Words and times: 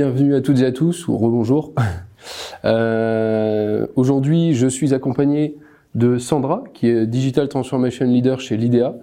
bienvenue 0.00 0.34
à 0.34 0.40
toutes 0.40 0.60
et 0.60 0.64
à 0.64 0.72
tous, 0.72 1.08
ou 1.08 1.18
rebonjour. 1.18 1.74
Euh, 2.64 3.86
Aujourd'hui, 3.96 4.52
je 4.52 4.66
suis 4.66 4.92
accompagné 4.92 5.56
de 5.94 6.18
Sandra, 6.18 6.64
qui 6.74 6.88
est 6.88 7.06
Digital 7.06 7.48
Transformation 7.48 8.06
Leader 8.06 8.40
chez 8.40 8.58
l'IDEA, 8.58 8.96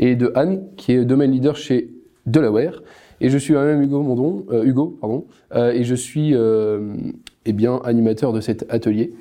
et 0.00 0.16
de 0.16 0.32
Anne, 0.34 0.64
qui 0.76 0.92
est 0.92 1.04
Domain 1.04 1.26
Leader 1.26 1.56
chez 1.56 1.90
Delaware. 2.26 2.82
Et 3.20 3.30
je 3.30 3.38
suis 3.38 3.52
moi-même 3.54 3.82
Hugo 3.82 4.02
Mondon, 4.02 4.44
euh, 4.50 4.64
Hugo, 4.64 4.98
euh, 5.54 5.70
et 5.72 5.84
je 5.84 5.94
suis 5.94 6.34
eh 6.34 7.52
bien 7.52 7.80
animateur 7.84 8.32
de 8.32 8.40
cet 8.40 8.64
atelier. 8.68 9.12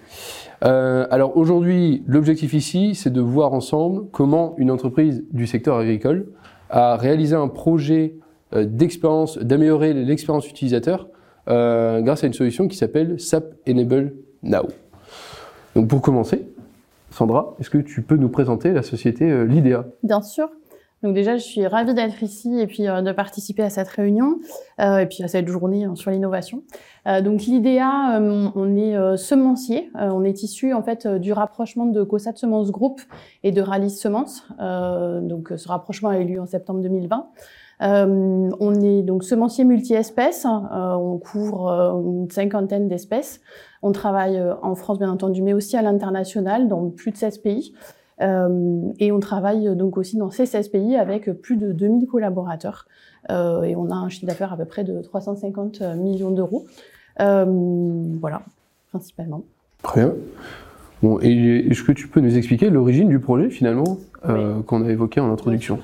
Alors 0.62 1.38
aujourd'hui, 1.38 2.04
l'objectif 2.08 2.54
ici, 2.54 2.94
c'est 2.96 3.14
de 3.14 3.22
voir 3.22 3.54
ensemble 3.54 4.06
comment 4.12 4.56
une 4.58 4.72
entreprise 4.72 5.24
du 5.32 5.46
secteur 5.48 5.78
agricole 5.78 6.28
a 6.70 6.96
réalisé 6.96 7.36
un 7.36 7.48
projet 7.48 8.16
d'expérience, 8.56 9.38
d'améliorer 9.38 9.94
l'expérience 9.94 10.48
utilisateur 10.48 11.08
euh, 11.50 12.02
grâce 12.02 12.24
à 12.24 12.28
une 12.28 12.34
solution 12.34 12.68
qui 12.68 12.78
s'appelle 12.78 13.20
SAP 13.20 13.46
Enable 13.68 14.14
Now. 14.44 14.68
Donc 15.76 15.88
pour 15.88 16.02
commencer, 16.02 16.48
Sandra, 17.12 17.56
est-ce 17.60 17.70
que 17.70 17.78
tu 17.78 18.02
peux 18.02 18.16
nous 18.16 18.30
présenter 18.30 18.72
la 18.72 18.84
société 18.84 19.30
euh, 19.30 19.44
L'IDEA? 19.44 19.86
Bien 20.04 20.22
sûr. 20.22 20.50
Donc 21.02 21.16
déjà, 21.16 21.36
je 21.36 21.44
suis 21.44 21.68
ravie 21.68 21.94
d'être 21.94 22.24
ici 22.24 22.58
et 22.60 22.66
puis 22.66 22.88
euh, 22.88 23.02
de 23.02 23.12
participer 23.12 23.62
à 23.62 23.70
cette 23.70 23.90
réunion 23.90 24.40
et 24.80 25.06
puis 25.06 25.22
à 25.22 25.28
cette 25.28 25.50
journée 25.50 25.84
hein, 25.84 25.96
sur 25.96 26.12
l'innovation. 26.12 26.64
Donc 27.06 27.42
l'IDEA, 27.42 28.22
on 28.56 28.78
est 28.78 29.18
semencier. 29.18 29.92
On 29.94 30.24
est 30.24 30.44
issu 30.44 30.74
en 30.74 30.82
fait 30.82 31.06
du 31.06 31.34
rapprochement 31.34 31.86
de 31.86 32.04
COSAT 32.04 32.38
Semences 32.38 32.72
Group 32.72 33.02
et 33.44 33.52
de 33.52 33.62
Rallye 33.62 33.90
Semences. 33.90 34.48
Donc 34.58 35.52
ce 35.56 35.68
rapprochement 35.68 36.10
a 36.10 36.20
eu 36.20 36.26
lieu 36.26 36.42
en 36.42 36.46
septembre 36.46 36.82
2020. 36.82 37.28
Euh, 37.84 38.50
on 38.60 38.82
est 38.82 39.02
donc 39.04 39.24
semencier 39.24 39.66
multi-espèces. 39.66 40.46
Euh, 40.46 40.94
on 40.94 41.18
couvre 41.18 41.68
euh, 41.68 42.02
une 42.02 42.32
cinquantaine 42.32 42.88
d'espèces. 42.88 43.42
On 43.82 43.92
travaille 43.92 44.42
en 44.62 44.76
France 44.76 45.00
bien 45.00 45.12
entendu, 45.12 45.42
mais 45.42 45.54
aussi 45.54 45.76
à 45.76 45.82
l'international 45.82 46.68
dans 46.70 46.90
plus 46.90 47.12
de 47.12 47.18
16 47.18 47.40
pays. 47.40 47.74
Et 49.00 49.12
on 49.12 49.20
travaille 49.20 49.76
donc 49.76 49.98
aussi 49.98 50.16
dans 50.16 50.32
ces 50.32 50.46
16 50.46 50.70
pays 50.70 50.96
avec 50.96 51.30
plus 51.42 51.58
de 51.58 51.74
2000 51.74 52.08
collaborateurs. 52.08 52.88
Et 53.30 53.76
on 53.76 53.90
a 53.92 53.96
un 53.96 54.08
chiffre 54.08 54.26
d'affaires 54.26 54.54
à 54.54 54.58
peu 54.58 54.64
près 54.64 54.86
de 54.86 55.02
350 55.02 55.82
millions 55.98 56.32
d'euros. 56.32 56.64
Voilà, 57.18 58.44
principalement. 58.92 59.44
Très 59.82 60.06
bien. 60.06 60.14
Bon, 61.04 61.20
et 61.22 61.68
est-ce 61.70 61.84
que 61.84 61.92
tu 61.92 62.08
peux 62.08 62.22
nous 62.22 62.38
expliquer 62.38 62.70
l'origine 62.70 63.10
du 63.10 63.20
projet 63.20 63.50
finalement 63.50 63.98
euh, 64.30 64.62
qu'on 64.62 64.86
a 64.86 64.90
évoqué 64.90 65.20
en 65.20 65.30
introduction? 65.34 65.80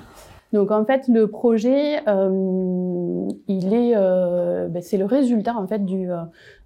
Donc 0.51 0.71
en 0.71 0.83
fait, 0.83 1.07
le 1.07 1.27
projet, 1.27 2.01
euh, 2.07 3.27
il 3.47 3.73
est, 3.73 3.93
euh, 3.95 4.67
ben, 4.67 4.81
c'est 4.81 4.97
le 4.97 5.05
résultat 5.05 5.55
en 5.55 5.67
fait 5.67 5.85
du, 5.85 6.11
euh, 6.11 6.17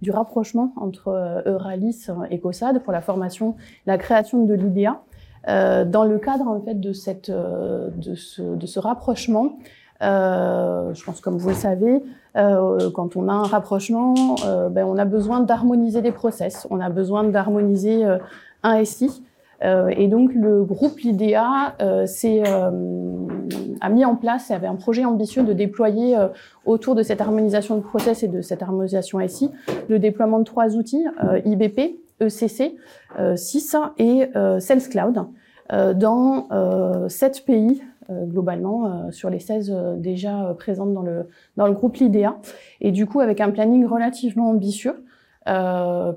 du 0.02 0.12
rapprochement 0.12 0.74
entre 0.78 1.10
euh, 1.10 1.42
Euralis 1.46 2.08
et 2.32 2.40
COSAD 2.40 2.82
pour 2.84 2.94
la 2.94 3.02
formation, 3.02 3.56
la 3.86 3.98
création 3.98 4.46
de 4.46 4.54
l'IDEA. 4.54 5.02
Euh, 5.50 5.84
dans 5.84 6.06
le 6.06 6.18
cadre 6.20 6.48
en 6.48 6.62
fait 6.62 6.80
de 6.80 6.94
cette, 6.94 7.30
de 7.30 8.16
ce, 8.16 8.42
de 8.42 8.66
ce 8.66 8.80
rapprochement, 8.80 9.58
euh, 10.02 10.94
je 10.94 11.04
pense 11.04 11.20
comme 11.20 11.38
vous 11.38 11.50
le 11.50 11.56
savez, 11.56 12.02
euh, 12.38 12.90
quand 12.92 13.18
on 13.18 13.28
a 13.28 13.34
un 13.34 13.44
rapprochement, 13.44 14.16
ben, 14.72 14.86
on 14.86 14.98
a 14.98 15.04
besoin 15.06 15.42
d'harmoniser 15.42 16.02
des 16.02 16.14
process, 16.14 16.66
on 16.70 16.80
a 16.80 16.90
besoin 16.90 17.26
d'harmoniser 17.26 18.06
un 18.64 18.86
SI. 18.86 19.24
Euh, 19.64 19.90
et 19.96 20.08
donc 20.08 20.34
le 20.34 20.64
groupe 20.64 21.00
LIDEA 21.00 21.76
euh, 21.82 22.06
euh, 22.26 22.72
a 23.82 23.90
mis 23.90 24.06
en 24.06 24.16
place 24.16 24.52
et 24.52 24.54
avait 24.54 24.68
un 24.68 24.76
projet 24.76 25.06
ambitieux 25.06 25.44
de 25.44 25.54
déployer 25.54 26.18
autour 26.66 26.96
de 26.96 27.04
cette 27.04 27.22
harmonisation 27.22 27.78
de 27.78 27.82
process 27.82 28.24
et 28.24 28.28
de 28.28 28.42
cette 28.42 28.62
harmonisation 28.62 29.26
SI 29.28 29.52
le 29.90 30.00
déploiement 30.00 30.40
de 30.40 30.44
trois 30.44 30.76
outils 30.76 31.06
IBP, 31.46 31.98
ECC, 32.22 32.76
6 33.36 33.76
et 33.98 34.30
Sales 34.60 34.90
Cloud 34.90 35.26
dans 35.96 36.48
sept 37.10 37.46
pays 37.46 37.82
globalement 38.10 39.12
sur 39.12 39.30
les 39.30 39.40
16 39.40 39.72
euh, 39.72 39.96
déjà 39.96 40.54
présentes 40.58 40.94
dans 40.94 41.02
le, 41.02 41.28
dans 41.58 41.68
le 41.68 41.74
groupe 41.74 41.98
LIDEA. 41.98 42.36
Et 42.82 42.92
du 42.92 43.06
coup, 43.06 43.20
avec 43.20 43.42
un 43.42 43.52
planning 43.52 43.86
relativement 43.86 44.50
ambitieux, 44.50 45.06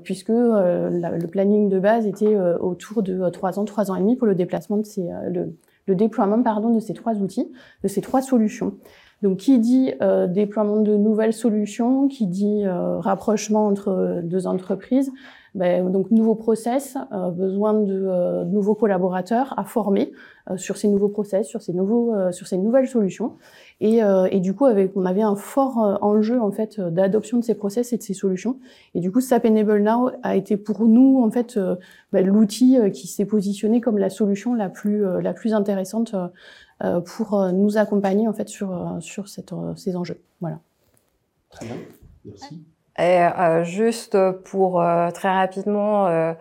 puisque 0.03 0.29
euh, 0.29 0.89
le 0.89 1.27
planning 1.27 1.69
de 1.69 1.79
base 1.79 2.05
était 2.05 2.35
euh, 2.35 2.57
autour 2.59 3.03
de 3.03 3.19
euh, 3.19 3.29
trois 3.29 3.59
ans, 3.59 3.65
trois 3.65 3.91
ans 3.91 3.95
et 3.95 3.99
demi 3.99 4.15
pour 4.15 4.27
le 4.27 4.35
déplacement 4.35 4.77
de 4.77 4.85
ces, 4.85 5.09
euh, 5.11 5.45
le 5.85 5.95
déploiement 5.95 6.41
pardon 6.43 6.73
de 6.73 6.79
ces 6.79 6.93
trois 6.93 7.15
outils, 7.15 7.51
de 7.83 7.87
ces 7.87 8.01
trois 8.01 8.21
solutions. 8.21 8.77
Donc, 9.23 9.37
qui 9.37 9.59
dit 9.59 9.93
euh, 10.01 10.27
déploiement 10.27 10.81
de 10.81 10.95
nouvelles 10.95 11.33
solutions, 11.33 12.07
qui 12.07 12.27
dit 12.27 12.63
euh, 12.65 12.99
rapprochement 12.99 13.65
entre 13.65 13.89
euh, 13.89 14.21
deux 14.21 14.45
entreprises, 14.45 15.11
ben, 15.57 15.89
donc 15.91 16.11
nouveaux 16.11 16.35
process, 16.35 16.97
euh, 17.11 17.31
besoin 17.31 17.73
de 17.73 18.05
euh, 18.05 18.45
nouveaux 18.45 18.75
collaborateurs 18.75 19.55
à 19.57 19.63
former 19.63 20.11
euh, 20.51 20.55
sur 20.55 20.77
ces 20.77 20.87
nouveaux 20.87 21.09
process, 21.09 21.47
sur 21.47 21.63
ces 21.63 21.73
nouveaux, 21.73 22.13
sur 22.31 22.45
ces 22.45 22.59
nouvelles 22.59 22.87
solutions. 22.87 23.33
Et, 23.79 23.99
et 24.31 24.39
du 24.39 24.55
coup, 24.55 24.65
avec, 24.65 24.91
on 24.95 25.05
avait 25.05 25.21
un 25.21 25.35
fort 25.35 25.99
enjeu 26.01 26.41
en 26.41 26.51
fait 26.51 26.79
d'adoption 26.79 27.37
de 27.37 27.43
ces 27.43 27.53
process 27.53 27.93
et 27.93 27.97
de 27.97 28.01
ces 28.01 28.15
solutions. 28.15 28.57
Et 28.95 28.99
du 29.01 29.11
coup, 29.11 29.21
SAP 29.21 29.45
Enable 29.45 29.81
Now 29.81 30.09
a 30.23 30.35
été 30.35 30.57
pour 30.57 30.85
nous 30.85 31.21
en 31.23 31.29
fait 31.29 31.59
ben, 32.11 32.25
l'outil 32.25 32.77
qui 32.91 33.05
s'est 33.05 33.25
positionné 33.25 33.81
comme 33.81 33.99
la 33.99 34.09
solution 34.09 34.55
la 34.55 34.69
plus 34.69 35.03
la 35.21 35.33
plus 35.33 35.53
intéressante 35.53 36.15
pour 37.05 37.39
euh, 37.39 37.51
nous 37.51 37.77
accompagner 37.77 38.27
en 38.27 38.33
fait 38.33 38.47
sur 38.49 38.71
euh, 38.71 38.99
sur 38.99 39.27
cette, 39.27 39.53
euh, 39.53 39.75
ces 39.75 39.95
enjeux. 39.95 40.21
Voilà. 40.41 40.59
Très 41.49 41.65
bien, 41.65 41.75
merci. 42.25 42.63
Et 42.99 43.21
euh, 43.21 43.63
juste 43.63 44.17
pour 44.45 44.81
euh, 44.81 45.11
très 45.11 45.29
rapidement 45.31 46.07
euh, 46.07 46.33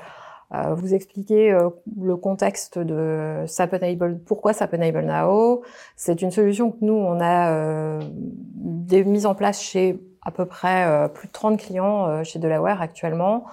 euh, 0.54 0.74
vous 0.74 0.94
expliquer 0.94 1.52
euh, 1.52 1.68
le 2.00 2.16
contexte 2.16 2.78
de 2.78 3.44
SAP 3.46 3.74
Enable, 3.74 4.18
pourquoi 4.24 4.52
SAP 4.52 4.74
Enable 4.74 5.02
Now? 5.02 5.62
C'est 5.96 6.22
une 6.22 6.30
solution 6.30 6.70
que 6.70 6.78
nous, 6.82 6.94
on 6.94 7.20
a 7.20 7.50
euh, 7.52 8.00
des- 8.12 9.04
mise 9.04 9.26
en 9.26 9.34
place 9.34 9.60
chez 9.60 10.00
à 10.22 10.30
peu 10.30 10.46
près 10.46 10.86
euh, 10.86 11.08
plus 11.08 11.28
de 11.28 11.32
30 11.32 11.58
clients 11.58 12.06
euh, 12.08 12.24
chez 12.24 12.38
Delaware 12.38 12.80
actuellement, 12.80 13.44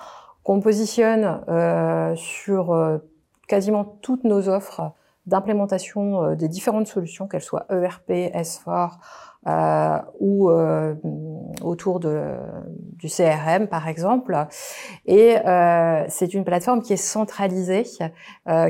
qu'on 0.44 0.60
positionne 0.62 1.42
euh, 1.50 2.16
sur 2.16 2.72
euh, 2.74 2.98
quasiment 3.48 3.84
toutes 4.02 4.24
nos 4.24 4.48
offres 4.50 4.92
d'implémentation 5.26 6.24
euh, 6.24 6.36
des 6.36 6.48
différentes 6.48 6.88
solutions, 6.88 7.28
qu'elles 7.28 7.42
soient 7.42 7.66
ERP, 7.70 8.10
S4 8.10 8.92
euh, 9.46 9.98
ou 10.22 10.50
euh, 10.50 10.96
autour 11.62 12.00
de, 12.00 12.36
du 12.98 13.08
CRM 13.08 13.68
par 13.68 13.88
exemple. 13.88 14.38
Et 15.06 15.36
euh, 15.46 16.06
c'est 16.08 16.34
une 16.34 16.46
plateforme 16.46 16.82
qui 16.82 16.94
est 16.94 16.98
centralisée, 16.98 17.84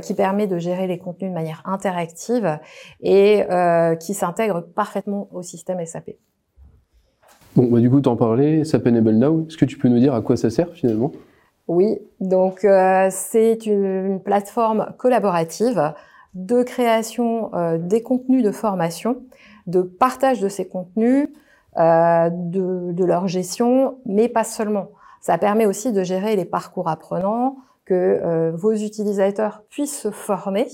qui 0.01 0.13
permet 0.15 0.47
de 0.47 0.57
gérer 0.57 0.87
les 0.87 0.97
contenus 0.97 1.29
de 1.29 1.35
manière 1.35 1.61
interactive 1.65 2.59
et 3.01 3.43
qui 3.99 4.13
s'intègre 4.13 4.61
parfaitement 4.61 5.27
au 5.31 5.41
système 5.43 5.83
SAP. 5.85 6.11
Bon, 7.55 7.65
bah, 7.69 7.79
du 7.79 7.89
coup, 7.89 8.01
t'en 8.01 8.15
parlais, 8.15 8.63
SAP 8.63 8.87
Enable 8.87 9.11
Now. 9.11 9.45
Est-ce 9.47 9.57
que 9.57 9.65
tu 9.65 9.77
peux 9.77 9.87
nous 9.87 9.99
dire 9.99 10.15
à 10.15 10.21
quoi 10.21 10.35
ça 10.37 10.49
sert 10.49 10.71
finalement? 10.73 11.11
Oui, 11.67 11.99
donc 12.19 12.65
euh, 12.65 13.07
c'est 13.11 13.65
une, 13.67 13.85
une 13.85 14.19
plateforme 14.19 14.93
collaborative 14.97 15.93
de 16.33 16.63
création 16.63 17.53
euh, 17.53 17.77
des 17.77 18.01
contenus 18.01 18.43
de 18.43 18.51
formation, 18.51 19.23
de 19.67 19.81
partage 19.81 20.39
de 20.39 20.49
ces 20.49 20.67
contenus, 20.67 21.29
euh, 21.77 22.29
de, 22.31 22.91
de 22.91 23.05
leur 23.05 23.27
gestion, 23.27 23.97
mais 24.05 24.29
pas 24.29 24.43
seulement. 24.43 24.89
Ça 25.21 25.37
permet 25.37 25.65
aussi 25.65 25.91
de 25.91 26.03
gérer 26.03 26.35
les 26.35 26.45
parcours 26.45 26.89
apprenants, 26.89 27.57
que 27.85 27.93
euh, 27.93 28.51
vos 28.55 28.73
utilisateurs 28.73 29.63
puissent 29.69 29.99
se 29.99 30.11
former 30.11 30.67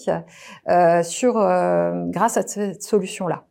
euh, 0.67 1.03
sur 1.03 1.37
euh, 1.37 2.05
grâce 2.07 2.37
à 2.37 2.43
cette 2.43 2.83
solution-là. 2.83 3.45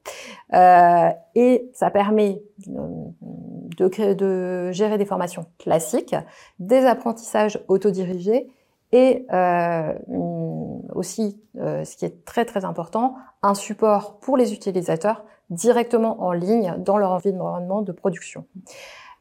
Euh, 0.55 1.11
et 1.35 1.69
ça 1.75 1.91
permet 1.91 2.41
de, 2.67 3.89
créer, 3.89 4.15
de 4.15 4.71
gérer 4.71 4.97
des 4.97 5.05
formations 5.05 5.47
classiques, 5.59 6.15
des 6.61 6.85
apprentissages 6.85 7.61
autodirigés 7.69 8.49
et 8.93 9.27
aussi, 10.95 11.41
euh, 11.59 11.85
ce 11.85 11.97
qui 11.97 12.05
est 12.05 12.25
très 12.25 12.45
très 12.45 12.65
important, 12.65 13.17
un 13.43 13.55
support 13.55 14.19
pour 14.19 14.37
les 14.37 14.53
utilisateurs 14.53 15.25
directement 15.51 16.23
en 16.23 16.33
ligne 16.33 16.75
dans 16.79 16.99
leur 16.99 17.13
environnement 17.13 17.83
de 17.83 17.93
production. 17.93 18.45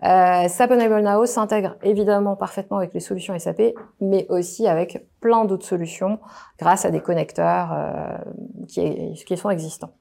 Euh, 0.04 0.48
SAP 0.48 0.72
Enable 0.72 1.02
Now 1.02 1.26
s'intègre 1.26 1.76
évidemment 1.82 2.36
parfaitement 2.36 2.78
avec 2.78 2.94
les 2.94 3.00
solutions 3.00 3.38
SAP, 3.38 3.74
mais 4.00 4.28
aussi 4.30 4.68
avec 4.68 5.08
plein 5.22 5.46
d'autres 5.46 5.66
solutions 5.66 6.20
grâce 6.60 6.86
à 6.86 6.92
des 6.92 7.00
connecteurs 7.00 7.74
euh, 7.74 8.18
qui, 8.68 9.14
qui 9.26 9.38
sont 9.38 9.50
existants. 9.50 9.92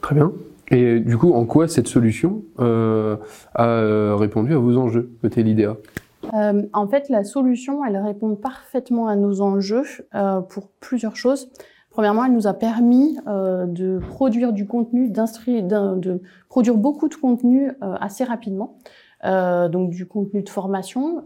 Très 0.00 0.14
bien. 0.14 0.32
Et 0.70 1.00
du 1.00 1.16
coup, 1.18 1.32
en 1.32 1.44
quoi 1.44 1.68
cette 1.68 1.88
solution 1.88 2.42
euh, 2.58 3.16
a 3.54 4.16
répondu 4.16 4.54
à 4.54 4.58
vos 4.58 4.76
enjeux 4.76 5.10
côté 5.20 5.42
l'IDEA 5.42 5.76
Euh, 6.34 6.62
en 6.72 6.88
fait, 6.88 7.08
la 7.08 7.24
solution, 7.24 7.84
elle 7.84 7.96
répond 7.96 8.34
parfaitement 8.36 9.08
à 9.08 9.16
nos 9.16 9.40
enjeux 9.40 9.84
euh, 10.14 10.40
pour 10.40 10.68
plusieurs 10.80 11.16
choses. 11.16 11.50
Premièrement, 11.90 12.24
elle 12.24 12.32
nous 12.32 12.46
a 12.46 12.54
permis 12.54 13.18
euh, 13.26 13.66
de 13.66 13.98
produire 14.10 14.52
du 14.52 14.66
contenu, 14.66 15.10
de 15.10 16.22
produire 16.48 16.76
beaucoup 16.76 17.08
de 17.08 17.14
contenu 17.14 17.72
assez 17.80 18.24
rapidement. 18.24 18.76
Donc 19.24 19.90
du 19.90 20.06
contenu 20.06 20.44
de 20.44 20.48
formation, 20.48 21.24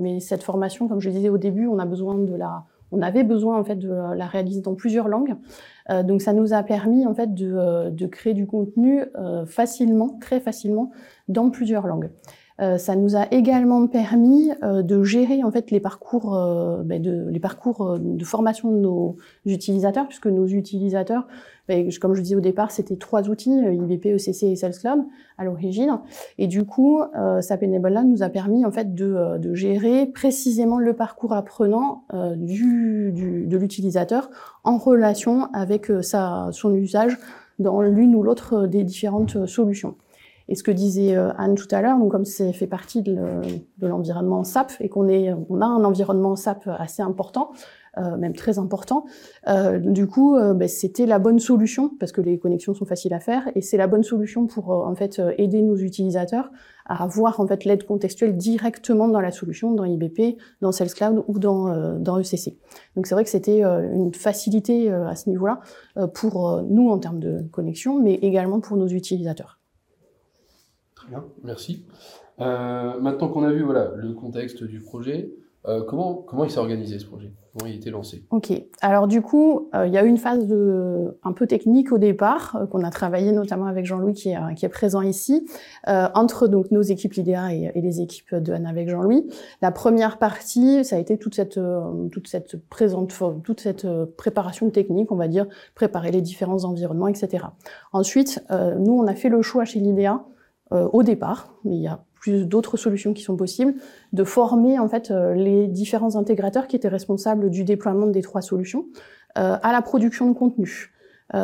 mais 0.00 0.18
cette 0.20 0.42
formation, 0.42 0.88
comme 0.88 1.00
je 1.00 1.10
disais 1.10 1.28
au 1.28 1.36
début, 1.36 1.66
on 1.66 1.78
a 1.78 1.84
besoin 1.84 2.14
de 2.14 2.34
la, 2.34 2.64
on 2.90 3.02
avait 3.02 3.22
besoin 3.22 3.58
en 3.58 3.64
fait 3.64 3.76
de 3.76 3.90
la 3.90 4.26
réaliser 4.26 4.62
dans 4.62 4.74
plusieurs 4.74 5.08
langues. 5.08 5.34
Donc 5.90 6.22
ça 6.22 6.32
nous 6.32 6.54
a 6.54 6.62
permis 6.62 7.06
en 7.06 7.14
fait 7.14 7.34
de 7.34 8.06
créer 8.06 8.32
du 8.32 8.46
contenu 8.46 9.04
facilement, 9.44 10.16
très 10.22 10.40
facilement, 10.40 10.90
dans 11.28 11.50
plusieurs 11.50 11.86
langues. 11.86 12.08
Euh, 12.60 12.78
ça 12.78 12.94
nous 12.94 13.16
a 13.16 13.26
également 13.32 13.88
permis 13.88 14.52
euh, 14.62 14.82
de 14.82 15.02
gérer 15.02 15.42
en 15.42 15.50
fait 15.50 15.72
les 15.72 15.80
parcours, 15.80 16.36
euh, 16.36 16.84
ben 16.84 17.02
de, 17.02 17.26
les 17.28 17.40
parcours 17.40 17.98
de 17.98 18.24
formation 18.24 18.70
de 18.70 18.78
nos 18.78 19.16
utilisateurs, 19.44 20.06
puisque 20.06 20.28
nos 20.28 20.46
utilisateurs, 20.46 21.26
ben, 21.66 21.90
comme 22.00 22.14
je 22.14 22.22
disais 22.22 22.36
au 22.36 22.40
départ, 22.40 22.70
c'était 22.70 22.94
trois 22.94 23.28
outils 23.28 23.50
IBP, 23.50 24.06
ECC 24.06 24.44
et 24.44 24.56
Sales 24.56 24.78
Cloud 24.78 25.04
à 25.36 25.44
l'origine, 25.44 25.98
et 26.38 26.46
du 26.46 26.64
coup, 26.64 27.00
SAP 27.40 27.64
Enable 27.64 28.02
nous 28.06 28.22
a 28.22 28.28
permis 28.28 28.64
en 28.64 28.70
fait 28.70 28.94
de, 28.94 29.38
de 29.38 29.54
gérer 29.54 30.06
précisément 30.06 30.78
le 30.78 30.92
parcours 30.92 31.32
apprenant 31.32 32.04
du, 32.36 33.10
du, 33.12 33.46
de 33.46 33.56
l'utilisateur 33.56 34.30
en 34.62 34.76
relation 34.76 35.48
avec 35.54 35.90
sa, 36.02 36.50
son 36.52 36.74
usage 36.74 37.18
dans 37.58 37.80
l'une 37.80 38.14
ou 38.14 38.22
l'autre 38.22 38.66
des 38.66 38.84
différentes 38.84 39.46
solutions. 39.46 39.96
Et 40.48 40.54
ce 40.54 40.62
que 40.62 40.70
disait 40.70 41.16
euh, 41.16 41.32
Anne 41.38 41.54
tout 41.54 41.68
à 41.70 41.80
l'heure, 41.80 41.98
donc 41.98 42.10
comme 42.10 42.24
c'est 42.24 42.52
fait 42.52 42.66
partie 42.66 43.02
de 43.02 43.16
l'environnement 43.80 44.44
SAP 44.44 44.72
et 44.80 44.88
qu'on 44.88 45.08
est, 45.08 45.32
on 45.48 45.60
a 45.60 45.66
un 45.66 45.84
environnement 45.84 46.36
SAP 46.36 46.68
assez 46.68 47.02
important, 47.02 47.50
euh, 47.98 48.16
même 48.16 48.34
très 48.34 48.58
important, 48.58 49.04
euh, 49.48 49.78
du 49.78 50.06
coup, 50.06 50.36
euh, 50.36 50.52
ben, 50.52 50.68
c'était 50.68 51.06
la 51.06 51.18
bonne 51.18 51.38
solution 51.38 51.90
parce 52.00 52.10
que 52.10 52.20
les 52.20 52.38
connexions 52.38 52.74
sont 52.74 52.86
faciles 52.86 53.14
à 53.14 53.20
faire 53.20 53.48
et 53.54 53.60
c'est 53.60 53.76
la 53.76 53.86
bonne 53.86 54.02
solution 54.02 54.46
pour 54.46 54.70
en 54.70 54.94
fait 54.94 55.22
aider 55.38 55.62
nos 55.62 55.76
utilisateurs 55.76 56.50
à 56.86 57.04
avoir 57.04 57.40
en 57.40 57.46
fait 57.46 57.64
l'aide 57.64 57.84
contextuelle 57.84 58.36
directement 58.36 59.08
dans 59.08 59.20
la 59.20 59.30
solution, 59.30 59.72
dans 59.72 59.84
IBP, 59.84 60.38
dans 60.60 60.72
Sales 60.72 60.92
Cloud 60.92 61.24
ou 61.28 61.38
dans 61.38 61.98
dans 61.98 62.18
ECC. 62.18 62.58
Donc 62.96 63.06
c'est 63.06 63.14
vrai 63.14 63.24
que 63.24 63.30
c'était 63.30 63.62
une 63.62 64.12
facilité 64.12 64.90
à 64.90 65.14
ce 65.14 65.30
niveau-là 65.30 65.60
pour 66.12 66.62
nous 66.68 66.90
en 66.90 66.98
termes 66.98 67.20
de 67.20 67.42
connexion, 67.52 68.00
mais 68.00 68.14
également 68.14 68.60
pour 68.60 68.76
nos 68.76 68.88
utilisateurs 68.88 69.60
bien, 71.08 71.24
merci. 71.42 71.86
Euh, 72.40 72.98
maintenant 73.00 73.28
qu'on 73.28 73.44
a 73.44 73.52
vu 73.52 73.62
voilà, 73.62 73.92
le 73.96 74.12
contexte 74.12 74.64
du 74.64 74.80
projet, 74.80 75.32
euh, 75.66 75.82
comment, 75.82 76.14
comment 76.14 76.44
il 76.44 76.50
s'est 76.50 76.58
organisé 76.58 76.98
ce 76.98 77.06
projet? 77.06 77.32
Comment 77.56 77.70
il 77.70 77.72
a 77.72 77.76
été 77.76 77.88
lancé? 77.88 78.26
Ok. 78.30 78.52
Alors 78.82 79.06
du 79.06 79.22
coup, 79.22 79.70
euh, 79.74 79.86
il 79.86 79.94
y 79.94 79.96
a 79.96 80.04
eu 80.04 80.08
une 80.08 80.18
phase 80.18 80.46
de, 80.46 81.16
un 81.22 81.32
peu 81.32 81.46
technique 81.46 81.90
au 81.90 81.96
départ, 81.96 82.56
euh, 82.56 82.66
qu'on 82.66 82.84
a 82.84 82.90
travaillé 82.90 83.32
notamment 83.32 83.64
avec 83.64 83.86
Jean-Louis 83.86 84.12
qui 84.12 84.28
est, 84.28 84.54
qui 84.56 84.66
est 84.66 84.70
présent 84.70 85.00
ici, 85.00 85.46
entre 85.86 86.48
donc 86.48 86.70
nos 86.70 86.82
équipes 86.82 87.14
LIDEA 87.14 87.54
et, 87.54 87.72
et, 87.74 87.80
les 87.80 88.02
équipes 88.02 88.34
de 88.34 88.52
Anne 88.52 88.66
avec 88.66 88.90
Jean-Louis. 88.90 89.26
La 89.62 89.70
première 89.70 90.18
partie, 90.18 90.84
ça 90.84 90.96
a 90.96 90.98
été 90.98 91.16
toute 91.16 91.34
cette, 91.34 91.58
toute 92.12 92.28
cette 92.28 92.56
présente, 92.68 93.14
toute 93.42 93.60
cette 93.60 93.86
préparation 94.16 94.68
technique, 94.70 95.12
on 95.12 95.16
va 95.16 95.28
dire, 95.28 95.46
préparer 95.74 96.10
les 96.10 96.20
différents 96.20 96.64
environnements, 96.64 97.08
etc. 97.08 97.44
Ensuite, 97.92 98.44
nous, 98.50 98.92
on 98.92 99.06
a 99.06 99.14
fait 99.14 99.28
le 99.28 99.40
choix 99.42 99.64
chez 99.64 99.80
l'IDEA 99.80 100.24
au 100.70 101.02
départ, 101.02 101.54
mais 101.64 101.76
il 101.76 101.82
y 101.82 101.88
a 101.88 102.04
plus 102.24 102.46
d'autres 102.46 102.78
solutions 102.78 103.12
qui 103.12 103.22
sont 103.22 103.36
possibles, 103.36 103.74
de 104.14 104.24
former 104.24 104.78
en 104.78 104.88
fait 104.88 105.10
euh, 105.10 105.34
les 105.34 105.66
différents 105.68 106.16
intégrateurs 106.16 106.68
qui 106.68 106.74
étaient 106.74 106.88
responsables 106.88 107.50
du 107.50 107.64
déploiement 107.64 108.06
des 108.06 108.22
trois 108.22 108.40
solutions 108.40 108.86
euh, 109.36 109.58
à 109.62 109.72
la 109.72 109.82
production 109.82 110.26
de 110.26 110.32
contenu. 110.32 110.90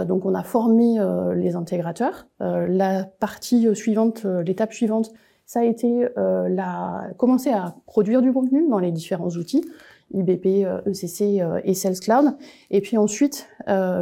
donc 0.09 0.25
on 0.25 0.35
a 0.35 0.43
formé 0.43 0.99
les 1.35 1.55
intégrateurs. 1.55 2.29
la 2.39 3.05
partie 3.05 3.75
suivante, 3.75 4.25
l'étape 4.47 4.73
suivante, 4.73 5.11
ça 5.45 5.61
a 5.61 5.65
été 5.65 6.07
la, 6.17 7.09
commencer 7.17 7.51
à 7.51 7.75
produire 7.87 8.23
du 8.23 8.33
contenu 8.33 8.69
dans 8.69 8.79
les 8.79 8.93
différents 8.93 9.31
outils. 9.31 9.65
IBP, 10.13 10.67
ECC 10.87 11.43
et 11.65 11.75
Sales 11.75 12.01
Cloud. 12.01 12.37
Et 12.71 12.81
puis 12.81 12.97
ensuite, 12.99 13.49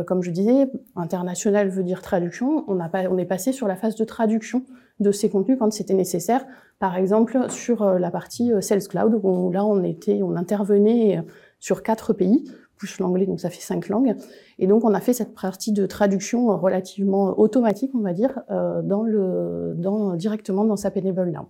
comme 0.06 0.22
je 0.22 0.30
disais, 0.30 0.66
international 0.96 1.68
veut 1.68 1.84
dire 1.84 2.02
traduction. 2.02 2.64
On, 2.66 2.80
a 2.80 2.88
pas, 2.88 3.04
on 3.10 3.16
est 3.16 3.30
passé 3.36 3.52
sur 3.52 3.68
la 3.68 3.76
phase 3.76 3.94
de 3.94 4.04
traduction 4.04 4.64
de 5.00 5.12
ces 5.12 5.28
contenus 5.28 5.58
quand 5.58 5.72
c'était 5.72 5.94
nécessaire. 5.94 6.44
Par 6.78 6.96
exemple, 6.96 7.50
sur 7.50 7.82
euh, 7.82 7.98
la 7.98 8.10
partie 8.10 8.52
euh, 8.52 8.60
Sales 8.60 8.86
Cloud, 8.88 9.18
où 9.22 9.50
là, 9.50 9.64
on 9.64 9.82
était, 9.82 10.22
on 10.22 10.36
intervenait 10.36 11.18
euh, 11.18 11.22
sur 11.58 11.82
quatre 11.82 12.12
pays, 12.12 12.44
plus 12.76 13.00
l'anglais, 13.00 13.26
donc 13.26 13.40
ça 13.40 13.50
fait 13.50 13.60
cinq 13.60 13.88
langues. 13.88 14.14
Et 14.58 14.68
donc, 14.68 14.84
on 14.84 14.94
a 14.94 15.00
fait 15.00 15.12
cette 15.12 15.34
partie 15.34 15.72
de 15.72 15.86
traduction 15.86 16.56
relativement 16.56 17.38
automatique, 17.38 17.90
on 17.94 18.00
va 18.00 18.12
dire, 18.12 18.38
dans 18.48 19.02
le, 19.02 19.74
dans, 19.76 20.14
directement 20.14 20.64
dans 20.64 20.76
SAP 20.76 20.98
Enable 20.98 21.32
Now. 21.32 21.48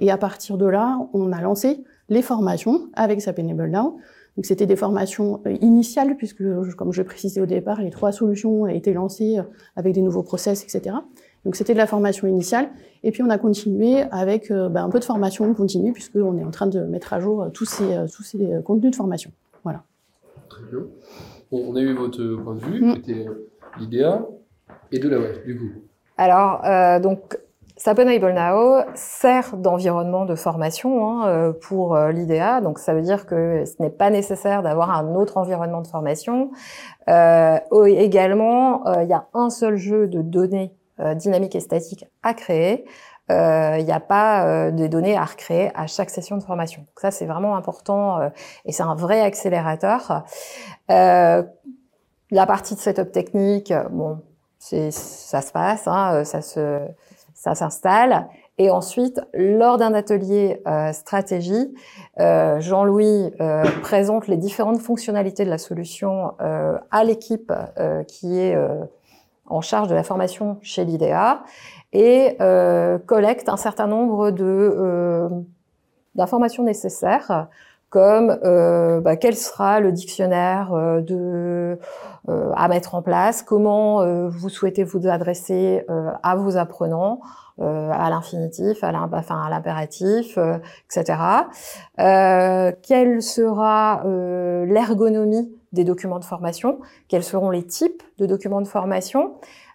et 0.00 0.10
à 0.10 0.18
partir 0.18 0.58
de 0.58 0.66
là, 0.66 0.98
on 1.12 1.30
a 1.30 1.40
lancé 1.40 1.84
les 2.08 2.22
formations 2.22 2.88
avec 2.94 3.20
SAP 3.20 3.38
Enable 3.38 3.70
Now. 3.70 3.98
Donc, 4.36 4.46
c'était 4.46 4.66
des 4.66 4.74
formations 4.74 5.40
initiales, 5.60 6.16
puisque, 6.16 6.42
comme 6.76 6.92
je 6.92 7.02
précisais 7.02 7.40
au 7.40 7.46
départ, 7.46 7.80
les 7.80 7.90
trois 7.90 8.10
solutions 8.10 8.66
été 8.66 8.92
lancées 8.92 9.38
avec 9.76 9.94
des 9.94 10.02
nouveaux 10.02 10.24
process, 10.24 10.64
etc. 10.64 10.96
Donc 11.46 11.54
c'était 11.54 11.74
de 11.74 11.78
la 11.78 11.86
formation 11.86 12.26
initiale. 12.26 12.68
Et 13.04 13.12
puis 13.12 13.22
on 13.22 13.30
a 13.30 13.38
continué 13.38 14.02
avec 14.10 14.50
euh, 14.50 14.68
bah, 14.68 14.82
un 14.82 14.90
peu 14.90 14.98
de 14.98 15.04
formation 15.04 15.54
continue, 15.54 15.92
puisqu'on 15.92 16.36
est 16.36 16.44
en 16.44 16.50
train 16.50 16.66
de 16.66 16.80
mettre 16.80 17.12
à 17.12 17.20
jour 17.20 17.40
euh, 17.40 17.48
tous 17.50 17.64
ces, 17.64 17.94
euh, 17.94 18.06
tous 18.12 18.24
ces 18.24 18.48
contenus 18.64 18.90
de 18.90 18.96
formation. 18.96 19.30
Voilà. 19.62 19.84
Très 20.48 20.64
bien. 20.64 20.80
on 21.52 21.76
a 21.76 21.80
eu 21.80 21.94
votre 21.94 22.42
point 22.42 22.54
de 22.56 22.58
vue, 22.58 22.84
mm. 22.84 22.92
qui 22.94 22.98
était 22.98 23.26
l'IDEA 23.78 24.26
et 24.90 24.98
de 24.98 25.08
la 25.08 25.20
web, 25.20 25.46
du 25.46 25.56
coup. 25.56 25.70
Alors, 26.18 26.64
euh, 26.64 26.98
donc, 26.98 27.38
SAP 27.76 28.00
Enable 28.00 28.32
Now 28.32 28.82
sert 28.96 29.56
d'environnement 29.56 30.24
de 30.24 30.34
formation 30.34 31.22
hein, 31.22 31.54
pour 31.60 31.96
l'IDEA. 31.96 32.60
Donc, 32.60 32.80
ça 32.80 32.92
veut 32.92 33.02
dire 33.02 33.26
que 33.26 33.64
ce 33.66 33.80
n'est 33.80 33.90
pas 33.90 34.10
nécessaire 34.10 34.62
d'avoir 34.62 34.90
un 34.90 35.14
autre 35.14 35.36
environnement 35.36 35.82
de 35.82 35.86
formation. 35.86 36.50
Euh, 37.08 37.58
également, 37.84 38.82
il 39.00 39.08
y 39.08 39.12
a 39.12 39.26
un 39.34 39.50
seul 39.50 39.76
jeu 39.76 40.08
de 40.08 40.22
données 40.22 40.72
dynamique 40.98 41.54
et 41.54 41.60
statique 41.60 42.04
à 42.22 42.34
créer. 42.34 42.84
Euh, 43.30 43.76
il 43.78 43.84
n'y 43.84 43.92
a 43.92 44.00
pas 44.00 44.46
euh, 44.46 44.70
des 44.70 44.88
données 44.88 45.16
à 45.16 45.24
recréer 45.24 45.70
à 45.74 45.86
chaque 45.86 46.10
session 46.10 46.36
de 46.36 46.42
formation. 46.42 46.82
Donc 46.82 47.00
ça, 47.00 47.10
c'est 47.10 47.26
vraiment 47.26 47.56
important 47.56 48.30
et 48.64 48.72
c'est 48.72 48.84
un 48.84 48.94
vrai 48.94 49.20
accélérateur. 49.20 50.24
la 50.88 52.46
partie 52.46 52.74
de 52.74 52.80
setup 52.80 53.12
technique, 53.12 53.72
bon, 53.90 54.20
ça 54.58 55.42
se 55.42 55.52
passe, 55.52 55.86
hein, 55.86 56.24
ça 56.24 56.40
se 56.40 56.86
ça 57.36 57.54
s'installe. 57.54 58.26
Et 58.58 58.70
ensuite, 58.70 59.20
lors 59.34 59.76
d'un 59.76 59.92
atelier 59.92 60.62
euh, 60.66 60.92
stratégie, 60.92 61.74
euh, 62.18 62.58
Jean-Louis 62.58 63.30
euh, 63.40 63.64
présente 63.82 64.26
les 64.26 64.38
différentes 64.38 64.80
fonctionnalités 64.80 65.44
de 65.44 65.50
la 65.50 65.58
solution 65.58 66.32
à 66.38 67.04
l'équipe 67.04 67.52
qui 68.08 68.38
est 68.38 68.56
en 69.46 69.60
charge 69.60 69.88
de 69.88 69.94
la 69.94 70.02
formation 70.02 70.58
chez 70.62 70.84
l'IDEA 70.84 71.42
et 71.92 72.36
euh, 72.40 72.98
collecte 72.98 73.48
un 73.48 73.56
certain 73.56 73.86
nombre 73.86 74.30
de 74.30 74.44
euh, 74.44 75.28
d'informations 76.14 76.64
nécessaires 76.64 77.48
comme 77.90 78.38
euh, 78.44 79.00
bah, 79.00 79.16
quel 79.16 79.36
sera 79.36 79.80
le 79.80 79.92
dictionnaire 79.92 80.72
euh, 80.74 81.76
euh, 82.28 82.52
à 82.56 82.68
mettre 82.68 82.94
en 82.94 83.02
place, 83.02 83.42
comment 83.42 84.26
vous 84.28 84.48
souhaitez 84.48 84.82
vous 84.84 85.06
adresser 85.06 85.86
à 86.22 86.34
vos 86.36 86.56
apprenants, 86.56 87.20
à 87.58 88.10
l'infinitif, 88.10 88.82
à 88.82 88.90
l'impératif, 88.92 90.38
etc. 90.90 91.18
quelle 91.96 93.22
sera 93.22 94.02
l'ergonomie 94.04 95.55
des 95.72 95.84
documents 95.84 96.18
de 96.18 96.24
formation, 96.24 96.80
quels 97.08 97.24
seront 97.24 97.50
les 97.50 97.64
types 97.64 98.02
de 98.18 98.26
documents 98.26 98.60
de 98.60 98.68
formation, 98.68 99.34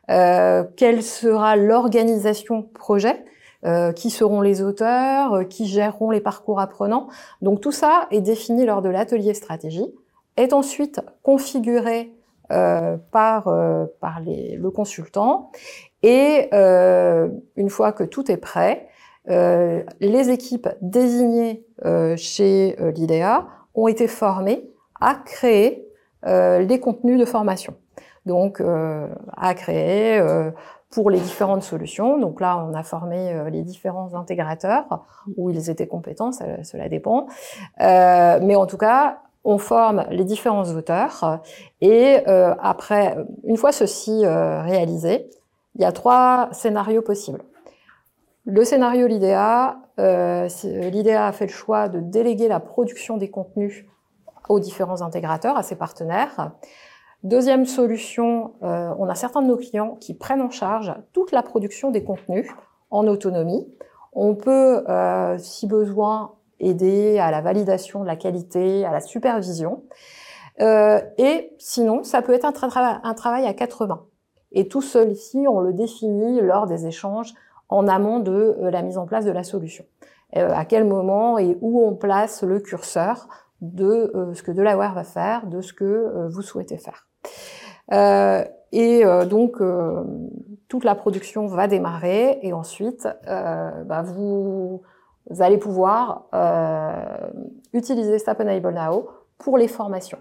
euh, 0.10 0.64
quelle 0.76 1.04
sera 1.04 1.56
l'organisation 1.56 2.64
projet, 2.64 3.24
euh, 3.66 3.92
qui 3.92 4.10
seront 4.10 4.42
les 4.42 4.62
auteurs, 4.62 5.34
euh, 5.34 5.44
qui 5.44 5.68
géreront 5.68 6.10
les 6.10 6.20
parcours 6.20 6.60
apprenants. 6.60 7.08
Donc 7.42 7.62
tout 7.62 7.72
ça 7.72 8.08
est 8.10 8.22
défini 8.22 8.66
lors 8.66 8.82
de 8.82 8.90
l'atelier 8.90 9.34
stratégie, 9.34 9.86
est 10.38 10.54
ensuite 10.54 11.02
configuré 11.24 12.14
par, 13.12 13.46
par 14.02 14.20
le 14.26 14.70
consultant 14.72 15.52
et 16.04 16.50
une 16.52 17.70
fois 17.70 17.94
que 17.94 18.04
tout 18.04 18.30
est 18.30 18.36
prêt, 18.36 18.90
les 19.26 20.30
équipes 20.30 20.68
désignées 20.82 21.66
chez 22.18 22.76
l'IDEA 22.94 23.48
ont 23.74 23.88
été 23.88 24.10
formées 24.10 24.70
à 25.02 25.16
créer 25.16 25.88
euh, 26.26 26.60
les 26.60 26.80
contenus 26.80 27.20
de 27.20 27.26
formation. 27.26 27.76
Donc, 28.26 28.62
euh, 28.62 29.08
à 29.36 29.54
créer 29.56 30.20
euh, 30.20 30.52
pour 30.92 31.10
les 31.10 31.20
différentes 31.20 31.64
solutions. 31.64 32.20
Donc 32.20 32.40
là, 32.40 32.58
on 32.58 32.74
a 32.74 32.84
formé 32.84 33.50
les 33.50 33.64
différents 33.64 34.14
intégrateurs 34.14 35.06
où 35.38 35.50
ils 35.50 35.70
étaient 35.70 35.88
compétents, 35.88 36.32
cela 36.32 36.90
dépend. 36.90 37.28
mais 37.80 38.56
en 38.56 38.66
tout 38.66 38.78
cas, 38.78 39.22
on 39.44 39.58
forme 39.58 40.06
les 40.12 40.24
différents 40.24 40.70
auteurs 40.72 41.42
et 41.82 42.20
euh, 42.28 42.54
après, 42.60 43.18
une 43.44 43.58
fois 43.58 43.72
ceci 43.72 44.24
euh, 44.24 44.62
réalisé, 44.62 45.30
il 45.76 45.82
y 45.82 45.86
a 45.86 45.92
trois 45.92 46.50
scénarios 46.52 47.02
possibles. 47.02 47.42
Le 48.46 48.64
scénario 48.64 49.08
l'IDEA, 49.08 49.78
euh, 50.00 50.48
l'IDEA 50.64 51.28
a 51.28 51.32
fait 51.32 51.46
le 51.46 51.52
choix 51.52 51.90
de 51.90 52.00
déléguer 52.00 52.48
la 52.48 52.60
production 52.60 53.18
des 53.18 53.30
contenus 53.30 53.86
aux 54.50 54.60
différents 54.60 55.02
intégrateurs, 55.02 55.58
à 55.58 55.64
ses 55.64 55.76
partenaires. 55.76 56.52
Deuxième 57.24 57.68
solution, 57.68 58.54
euh, 58.64 58.94
on 58.98 59.08
a 59.08 59.14
certains 59.14 59.44
de 59.44 59.48
nos 59.48 59.58
clients 59.58 59.96
qui 60.00 60.16
prennent 60.16 60.42
en 60.42 60.50
charge 60.50 60.94
toute 61.14 61.32
la 61.32 61.44
production 61.44 61.92
des 61.92 62.04
contenus 62.04 62.50
en 62.90 63.06
autonomie. 63.08 63.68
On 64.14 64.34
peut, 64.34 64.84
euh, 64.90 65.38
si 65.38 65.68
besoin, 65.68 66.34
aider 66.60 67.20
à 67.20 67.30
la 67.30 67.42
validation 67.42 68.02
de 68.02 68.08
la 68.08 68.16
qualité, 68.16 68.86
à 68.86 68.92
la 68.92 69.02
supervision. 69.02 69.84
Euh, 70.62 71.00
et 71.20 71.54
sinon, 71.60 72.04
ça 72.04 72.24
peut 72.24 72.34
être 72.34 72.46
un, 72.46 73.14
travail 73.14 73.46
à 73.46 73.54
quatre 73.54 73.86
mains. 73.86 74.06
Et 74.52 74.68
tout 74.68 74.82
ceci, 74.82 75.46
on 75.48 75.60
le 75.60 75.74
définit 75.74 76.42
lors 76.42 76.66
des 76.66 76.88
échanges 76.88 77.34
en 77.70 77.88
amont 77.88 78.20
de 78.20 78.58
la 78.60 78.82
mise 78.82 78.98
en 78.98 79.06
place 79.06 79.26
de 79.26 79.32
la 79.32 79.44
solution. 79.44 79.86
à 80.34 80.66
quel 80.66 80.86
moment 80.86 81.38
et 81.38 81.58
où 81.62 81.86
on 81.86 81.96
place 81.96 82.44
le 82.44 82.60
curseur 82.60 83.28
de 83.62 84.32
ce 84.34 84.42
que 84.44 84.52
Delaware 84.52 84.94
va 84.94 85.04
faire, 85.04 85.48
de 85.48 85.62
ce 85.62 85.74
que 85.74 86.28
vous 86.28 86.42
souhaitez 86.42 86.78
faire. 86.78 87.08
Euh, 87.94 88.44
et 88.72 89.06
euh, 89.06 89.26
donc, 89.26 89.60
euh, 89.60 90.04
toute 90.68 90.86
la 90.86 90.96
production 90.96 91.48
va 91.48 91.68
démarrer 91.68 92.40
et 92.42 92.54
ensuite, 92.54 93.08
bah, 93.26 94.02
vous, 94.04 94.82
allez 95.40 95.58
pouvoir 95.58 96.30
utiliser 97.74 98.20
SAP 98.20 98.42
Enable 98.42 98.74
Now 98.74 99.10
pour 99.38 99.58
les 99.58 99.68
formations. 99.68 100.20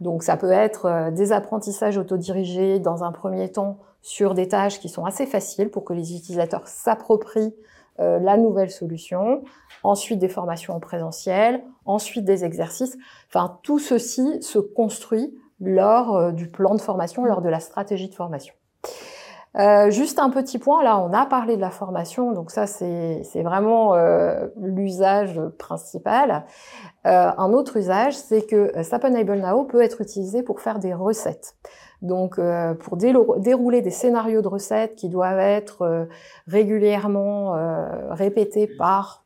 Donc, 0.00 0.24
ça 0.24 0.36
peut 0.36 0.50
être 0.50 1.10
des 1.12 1.30
apprentissages 1.30 1.96
autodirigés 1.96 2.80
dans 2.80 3.04
un 3.04 3.12
premier 3.12 3.52
temps 3.52 3.78
sur 4.02 4.34
des 4.34 4.48
tâches 4.48 4.80
qui 4.80 4.88
sont 4.88 5.04
assez 5.04 5.26
faciles 5.26 5.70
pour 5.70 5.84
que 5.84 5.92
les 5.92 6.16
utilisateurs 6.16 6.66
s'approprient 6.66 7.54
la 7.98 8.36
nouvelle 8.36 8.70
solution, 8.70 9.44
ensuite 9.82 10.18
des 10.18 10.28
formations 10.28 10.74
en 10.74 10.80
présentiel, 10.80 11.62
ensuite 11.84 12.24
des 12.24 12.44
exercices. 12.44 12.96
Enfin, 13.28 13.58
tout 13.62 13.78
ceci 13.78 14.42
se 14.42 14.58
construit 14.58 15.34
lors 15.60 16.16
euh, 16.16 16.32
du 16.32 16.48
plan 16.48 16.74
de 16.74 16.80
formation, 16.80 17.24
lors 17.24 17.42
de 17.42 17.48
la 17.48 17.60
stratégie 17.60 18.08
de 18.08 18.14
formation. 18.14 18.54
Euh, 19.56 19.88
juste 19.90 20.18
un 20.18 20.30
petit 20.30 20.58
point, 20.58 20.82
là 20.82 20.98
on 20.98 21.12
a 21.12 21.26
parlé 21.26 21.54
de 21.54 21.60
la 21.60 21.70
formation, 21.70 22.32
donc 22.32 22.50
ça 22.50 22.66
c'est 22.66 23.22
vraiment 23.44 23.94
euh, 23.94 24.48
l'usage 24.60 25.40
principal. 25.58 26.44
Euh, 27.06 27.30
un 27.38 27.52
autre 27.52 27.76
usage, 27.76 28.16
c'est 28.16 28.44
que 28.46 28.72
SAP 28.82 29.04
Enable 29.04 29.36
Now 29.36 29.64
peut 29.64 29.80
être 29.80 30.00
utilisé 30.00 30.42
pour 30.42 30.60
faire 30.60 30.80
des 30.80 30.92
recettes. 30.92 31.54
Donc 32.04 32.38
euh, 32.38 32.74
pour 32.74 32.96
dérouler 32.96 33.82
des 33.82 33.90
scénarios 33.90 34.42
de 34.42 34.48
recettes 34.48 34.94
qui 34.94 35.08
doivent 35.08 35.40
être 35.40 36.08
régulièrement 36.46 37.56
répétés 38.10 38.68
par 38.68 39.24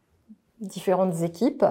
différentes 0.61 1.23
équipes, 1.23 1.65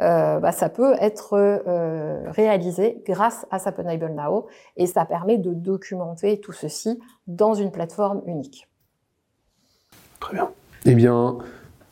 euh, 0.00 0.38
bah, 0.40 0.52
ça 0.52 0.70
peut 0.70 0.94
être 0.98 1.34
euh, 1.34 2.22
réalisé 2.30 3.02
grâce 3.06 3.46
à 3.50 3.58
SAP 3.58 3.80
Enable 3.80 4.12
Now 4.16 4.46
et 4.78 4.86
ça 4.86 5.04
permet 5.04 5.36
de 5.36 5.52
documenter 5.52 6.40
tout 6.40 6.52
ceci 6.52 6.98
dans 7.26 7.52
une 7.52 7.70
plateforme 7.70 8.22
unique. 8.26 8.66
Très 10.18 10.34
bien. 10.34 10.48
Eh 10.86 10.94
bien, 10.94 11.36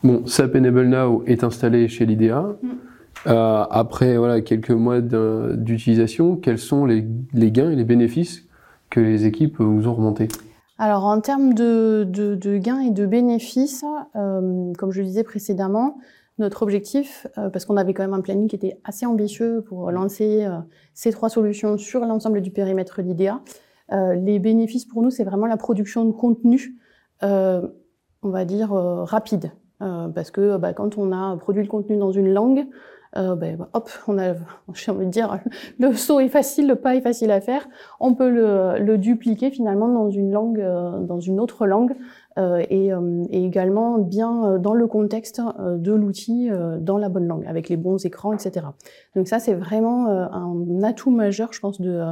bon, 0.03 0.27
SAP 0.27 0.55
Enable 0.55 0.87
Now 0.87 1.23
est 1.27 1.45
installé 1.45 1.89
chez 1.89 2.07
l'IDEA. 2.07 2.57
Mm. 2.63 2.69
Euh, 3.27 3.65
après 3.71 4.17
voilà, 4.17 4.41
quelques 4.41 4.71
mois 4.71 5.01
d'utilisation, 5.01 6.37
quels 6.37 6.59
sont 6.59 6.87
les, 6.87 7.07
les, 7.35 7.51
gains 7.51 7.71
et 7.71 7.77
les 7.77 7.85
bénéfices 7.85 8.48
que 8.91 9.01
les 9.01 9.27
équipes 9.27 9.61
vous 9.61 9.89
ont 9.89 9.95
remontés 9.95 10.29
alors 10.79 11.05
en 11.07 11.21
termes 11.21 11.55
de, 11.55 12.59
gains 12.59 12.81
et 12.81 12.91
de 12.91 13.05
bénéfices, 13.05 13.85
euh, 14.15 14.73
comme 14.79 14.93
je 14.93 15.01
le 15.01 15.07
disais 15.07 15.25
précédemment, 15.25 15.99
notre 16.39 16.63
objectif, 16.63 17.27
euh, 17.37 17.51
parce 17.51 17.65
qu'on 17.65 17.77
avait 17.77 17.95
quand 17.95 18.05
même 18.05 18.15
un 18.15 18.21
planning 18.21 18.47
qui 18.47 18.55
était 18.55 18.79
assez 18.85 19.05
ambitieux 19.05 19.65
pour 19.67 19.91
lancer 19.91 20.45
euh, 20.45 20.59
ces 20.95 21.11
trois 21.11 21.31
solutions 21.31 21.79
sur 21.79 22.05
l'ensemble 22.05 22.41
du 22.41 22.53
périmètre 22.53 23.03
l'IDEA. 23.03 23.41
Les 23.91 24.39
bénéfices 24.39 24.85
pour 24.85 25.03
nous, 25.03 25.09
c'est 25.09 25.25
vraiment 25.25 25.47
la 25.47 25.57
production 25.57 26.05
de 26.05 26.13
contenu, 26.13 26.77
on 27.23 27.71
va 28.23 28.45
dire, 28.45 28.71
rapide. 28.71 29.51
parce 29.79 30.31
que 30.31 30.59
bah, 30.59 30.75
quand 30.75 30.99
on 30.99 31.11
a 31.11 31.39
produit 31.39 31.63
le 31.63 31.71
contenu 31.71 31.97
dans 31.97 32.13
une 32.13 32.31
langue, 32.31 32.67
ben, 33.15 33.67
hop, 33.73 33.91
on 34.07 34.19
a, 34.19 34.35
j'ai 34.75 34.93
envie 34.93 35.07
de 35.07 35.11
dire, 35.11 35.39
le 35.79 35.93
saut 35.95 36.21
est 36.21 36.29
facile, 36.29 36.69
le 36.69 36.77
pas 36.77 36.95
est 36.95 37.01
facile 37.01 37.31
à 37.31 37.41
faire. 37.41 37.69
On 38.01 38.15
peut 38.15 38.31
le, 38.31 38.79
le 38.79 38.99
dupliquer 38.99 39.51
finalement 39.51 39.89
dans 39.89 40.11
une 40.11 40.33
langue, 40.33 40.61
dans 41.07 41.21
une 41.21 41.41
autre 41.41 41.67
langue, 41.67 41.95
euh, 42.39 42.65
et, 42.71 42.93
euh, 42.93 43.25
et, 43.31 43.45
également 43.45 43.99
bien 43.99 44.45
euh, 44.45 44.59
dans 44.59 44.75
le 44.75 44.87
contexte 44.87 45.43
de 45.59 45.93
l'outil 45.93 46.51
dans 46.81 46.99
la 46.99 47.09
bonne 47.09 47.27
langue, 47.27 47.45
avec 47.47 47.69
les 47.69 47.77
bons 47.77 48.05
écrans, 48.05 48.33
etc. 48.33 48.67
Donc 49.17 49.27
ça, 49.29 49.39
c'est 49.39 49.55
vraiment 49.55 50.09
un 50.09 50.83
atout 50.83 51.11
majeur, 51.11 51.53
je 51.53 51.61
pense, 51.61 51.81
de, 51.81 52.05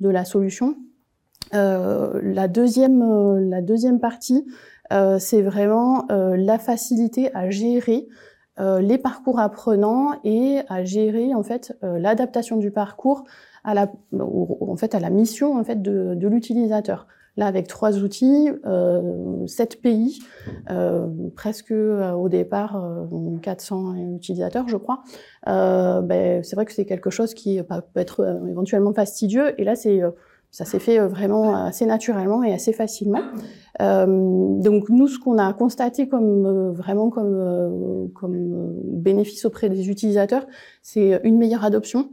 de 0.00 0.08
la 0.08 0.24
solution. 0.24 0.76
la, 1.52 2.48
deuxième, 2.48 3.48
la 3.48 3.62
deuxième 3.62 4.00
partie, 4.00 4.46
c'est 5.18 5.42
vraiment 5.42 6.06
la 6.08 6.58
facilité 6.58 7.34
à 7.34 7.50
gérer 7.50 8.08
les 8.80 8.98
parcours 8.98 9.38
apprenants 9.40 10.12
et 10.24 10.60
à 10.68 10.84
gérer 10.84 11.34
en 11.34 11.42
fait 11.42 11.76
l'adaptation 11.82 12.56
du 12.56 12.70
parcours 12.70 13.24
à 13.64 13.74
la, 13.74 13.90
en 14.18 14.76
fait, 14.76 14.94
à 14.94 15.00
la 15.00 15.10
mission 15.10 15.58
en 15.58 15.64
fait 15.64 15.80
de, 15.80 16.14
de 16.14 16.28
l'utilisateur. 16.28 17.06
Là, 17.36 17.46
avec 17.46 17.68
trois 17.68 17.98
outils, 17.98 18.50
euh, 18.66 19.46
sept 19.46 19.80
pays, 19.80 20.18
euh, 20.70 21.06
presque 21.36 21.70
euh, 21.70 22.12
au 22.12 22.28
départ 22.28 22.82
400 23.40 23.94
utilisateurs, 24.16 24.68
je 24.68 24.76
crois. 24.76 25.02
Ben, 25.46 26.42
c'est 26.42 26.56
vrai 26.56 26.64
que 26.64 26.72
c'est 26.72 26.84
quelque 26.84 27.10
chose 27.10 27.34
qui 27.34 27.62
peut 27.62 28.00
être 28.00 28.40
éventuellement 28.48 28.92
fastidieux. 28.92 29.58
Et 29.60 29.64
là, 29.64 29.76
c'est 29.76 30.00
ça 30.50 30.64
s'est 30.64 30.78
fait 30.78 30.98
vraiment 30.98 31.54
assez 31.64 31.86
naturellement 31.86 32.42
et 32.42 32.52
assez 32.52 32.72
facilement. 32.72 33.22
donc 33.78 34.88
nous, 34.88 35.08
ce 35.08 35.18
qu'on 35.18 35.38
a 35.38 35.52
constaté 35.52 36.08
comme 36.08 36.72
vraiment 36.72 37.10
comme 37.10 38.10
comme 38.14 38.74
bénéfice 38.84 39.44
auprès 39.44 39.68
des 39.68 39.88
utilisateurs, 39.88 40.46
c'est 40.82 41.20
une 41.24 41.38
meilleure 41.38 41.64
adoption. 41.64 42.10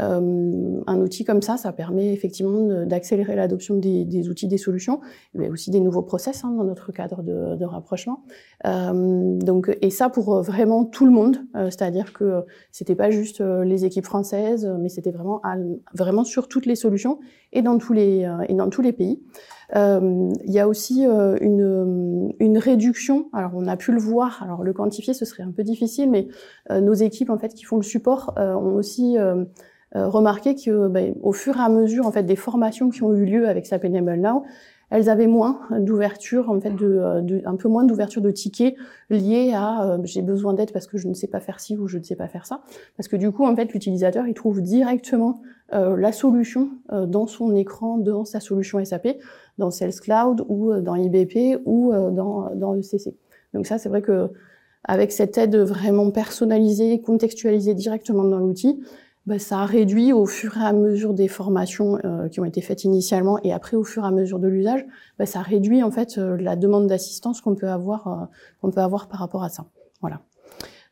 Euh, 0.00 0.80
un 0.86 1.00
outil 1.00 1.24
comme 1.24 1.42
ça, 1.42 1.56
ça 1.56 1.72
permet 1.72 2.12
effectivement 2.12 2.84
d'accélérer 2.84 3.36
l'adoption 3.36 3.76
des, 3.76 4.28
outils, 4.28 4.48
des 4.48 4.58
solutions, 4.58 5.00
mais 5.34 5.48
aussi 5.48 5.70
des 5.70 5.80
nouveaux 5.80 6.02
process 6.02 6.44
hein, 6.44 6.54
dans 6.56 6.64
notre 6.64 6.92
cadre 6.92 7.22
de, 7.22 7.64
rapprochement. 7.64 8.22
Euh, 8.66 9.38
donc, 9.38 9.76
et 9.82 9.90
ça 9.90 10.08
pour 10.08 10.42
vraiment 10.42 10.84
tout 10.84 11.04
le 11.04 11.12
monde, 11.12 11.38
euh, 11.56 11.66
c'est-à-dire 11.66 12.12
que 12.12 12.44
c'était 12.70 12.94
pas 12.94 13.10
juste 13.10 13.40
euh, 13.40 13.64
les 13.64 13.84
équipes 13.84 14.06
françaises, 14.06 14.70
mais 14.80 14.88
c'était 14.88 15.10
vraiment 15.10 15.42
vraiment 15.94 16.24
sur 16.24 16.48
toutes 16.48 16.66
les 16.66 16.76
solutions 16.76 17.18
et 17.52 17.62
dans 17.62 17.78
tous 17.78 17.92
les 17.92 18.28
et 18.48 18.54
dans 18.54 18.68
tous 18.68 18.82
les 18.82 18.92
pays. 18.92 19.20
Il 19.74 20.50
y 20.50 20.58
a 20.58 20.66
aussi 20.66 21.04
une, 21.04 22.32
une 22.40 22.58
réduction. 22.58 23.28
Alors 23.32 23.52
on 23.54 23.66
a 23.66 23.76
pu 23.76 23.92
le 23.92 23.98
voir. 23.98 24.42
Alors 24.42 24.64
le 24.64 24.72
quantifier, 24.72 25.14
ce 25.14 25.24
serait 25.24 25.42
un 25.42 25.50
peu 25.50 25.62
difficile, 25.62 26.10
mais 26.10 26.28
nos 26.70 26.94
équipes 26.94 27.30
en 27.30 27.38
fait 27.38 27.54
qui 27.54 27.64
font 27.64 27.76
le 27.76 27.82
support 27.82 28.32
ont 28.36 28.74
aussi 28.74 29.18
euh, 29.96 30.06
remarqué 30.06 30.54
que 30.54 30.86
ben, 30.88 31.14
au 31.22 31.32
fur 31.32 31.56
et 31.56 31.60
à 31.60 31.70
mesure 31.70 32.06
en 32.06 32.12
fait 32.12 32.22
des 32.22 32.36
formations 32.36 32.90
qui 32.90 33.02
ont 33.02 33.14
eu 33.14 33.24
lieu 33.24 33.48
avec 33.48 33.64
SAP 33.64 33.86
Enable 33.86 34.16
Now, 34.16 34.44
elles 34.90 35.08
avaient 35.08 35.26
moins 35.26 35.60
d'ouverture, 35.70 36.50
en 36.50 36.60
fait, 36.60 36.72
euh, 36.80 37.40
un 37.44 37.56
peu 37.56 37.68
moins 37.68 37.84
d'ouverture 37.84 38.22
de 38.22 38.30
tickets 38.30 38.74
liés 39.10 39.52
à 39.54 39.84
euh, 39.84 39.98
j'ai 40.04 40.22
besoin 40.22 40.54
d'aide 40.54 40.72
parce 40.72 40.86
que 40.86 40.98
je 40.98 41.08
ne 41.08 41.14
sais 41.14 41.26
pas 41.26 41.40
faire 41.40 41.60
ci 41.60 41.76
ou 41.76 41.88
je 41.88 41.98
ne 41.98 42.02
sais 42.02 42.16
pas 42.16 42.28
faire 42.28 42.46
ça. 42.46 42.62
Parce 42.96 43.08
que 43.08 43.16
du 43.16 43.30
coup, 43.30 43.44
en 43.44 43.54
fait, 43.54 43.72
l'utilisateur 43.72 44.26
il 44.26 44.34
trouve 44.34 44.62
directement 44.62 45.40
la 45.70 46.12
solution 46.12 46.70
dans 46.90 47.26
son 47.26 47.54
écran, 47.54 47.98
dans 47.98 48.24
sa 48.24 48.40
solution 48.40 48.82
SAP, 48.82 49.18
dans 49.58 49.70
Sales 49.70 50.00
Cloud 50.00 50.42
ou 50.48 50.72
dans 50.80 50.94
IBP 50.94 51.60
ou 51.66 51.92
dans, 51.92 52.54
dans 52.54 52.74
ECC. 52.74 53.14
Donc 53.52 53.66
ça, 53.66 53.76
c'est 53.76 53.90
vrai 53.90 54.00
que 54.00 54.30
avec 54.84 55.12
cette 55.12 55.36
aide 55.36 55.56
vraiment 55.56 56.10
personnalisée, 56.10 57.02
contextualisée 57.02 57.74
directement 57.74 58.24
dans 58.24 58.38
l'outil, 58.38 58.80
bah, 59.28 59.38
ça 59.38 59.66
réduit 59.66 60.14
au 60.14 60.24
fur 60.24 60.56
et 60.56 60.64
à 60.64 60.72
mesure 60.72 61.12
des 61.12 61.28
formations 61.28 61.98
euh, 62.02 62.28
qui 62.28 62.40
ont 62.40 62.46
été 62.46 62.62
faites 62.62 62.84
initialement 62.84 63.38
et 63.44 63.52
après 63.52 63.76
au 63.76 63.84
fur 63.84 64.04
et 64.04 64.06
à 64.06 64.10
mesure 64.10 64.38
de 64.38 64.48
l'usage, 64.48 64.86
bah, 65.18 65.26
ça 65.26 65.42
réduit 65.42 65.82
en 65.82 65.90
fait 65.90 66.16
euh, 66.16 66.38
la 66.38 66.56
demande 66.56 66.86
d'assistance 66.86 67.42
qu'on 67.42 67.54
peut 67.54 67.68
avoir 67.68 68.06
euh, 68.06 68.24
qu'on 68.62 68.70
peut 68.70 68.80
avoir 68.80 69.06
par 69.06 69.20
rapport 69.20 69.44
à 69.44 69.50
ça. 69.50 69.66
Voilà. 70.00 70.22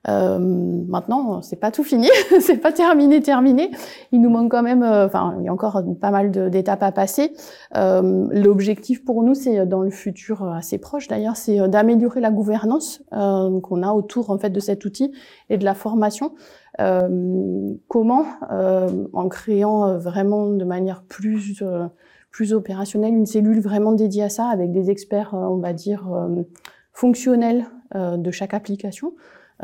Euh, 0.09 0.39
maintenant, 0.39 1.43
c'est 1.43 1.57
pas 1.57 1.71
tout 1.71 1.85
fini, 1.85 2.09
c'est 2.41 2.59
pas 2.59 2.73
terminé, 2.73 3.21
terminé. 3.21 3.71
Il 4.13 4.21
nous 4.21 4.31
manque 4.31 4.51
quand 4.51 4.63
même, 4.63 4.83
euh, 4.83 5.07
enfin, 5.07 5.37
il 5.41 5.45
y 5.45 5.49
a 5.49 5.53
encore 5.53 5.83
pas 6.01 6.11
mal 6.11 6.31
d'étapes 6.51 6.83
à 6.83 6.93
passer. 6.93 7.33
Euh, 7.77 8.27
L'objectif 8.31 9.05
pour 9.05 9.23
nous, 9.23 9.35
c'est 9.35 9.67
dans 9.67 9.83
le 9.83 9.91
futur 9.91 10.45
assez 10.45 10.79
proche 10.79 11.09
d'ailleurs, 11.09 11.37
c'est 11.37 11.69
d'améliorer 11.69 12.21
la 12.21 12.31
gouvernance 12.31 13.03
euh, 13.13 13.61
qu'on 13.61 13.83
a 13.83 13.93
autour 13.93 14.31
en 14.31 14.39
fait 14.39 14.51
de 14.51 14.61
cet 14.61 14.85
outil 14.85 15.13
et 15.51 15.59
de 15.59 15.65
la 15.65 15.75
formation. 15.75 16.33
Euh, 16.79 17.73
comment 17.89 18.27
En 19.13 19.29
créant 19.29 19.97
vraiment 19.99 20.51
de 20.51 20.65
manière 20.65 21.03
plus 21.03 21.63
plus 22.31 22.53
opérationnelle 22.53 23.15
une 23.15 23.25
cellule 23.25 23.61
vraiment 23.61 23.93
dédiée 23.93 24.25
à 24.25 24.29
ça, 24.29 24.49
avec 24.49 24.71
des 24.71 24.91
experts, 24.91 25.31
on 25.33 25.57
va 25.57 25.73
dire 25.73 26.07
fonctionnels 26.93 27.65
de 27.95 28.31
chaque 28.31 28.53
application. 28.53 29.15